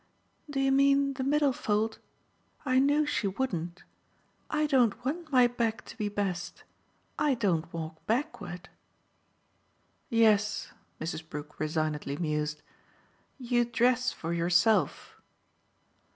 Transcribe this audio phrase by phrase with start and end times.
[0.49, 1.99] "Do you mean the middle fold?
[2.65, 3.83] I knew she wouldn't.
[4.49, 6.63] I don't want my back to be best
[7.19, 8.69] I don't walk backward."
[10.09, 11.29] "Yes," Mrs.
[11.29, 12.63] Brook resignedly mused;
[13.37, 15.21] "you dress for yourself."